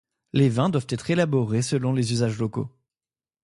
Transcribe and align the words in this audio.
Les 0.33 0.49
vins 0.49 0.69
doivent 0.71 0.87
être 0.89 1.11
élaborés 1.11 1.61
selon 1.61 1.93
les 1.93 2.11
usages 2.11 2.39
locaux. 2.39 2.71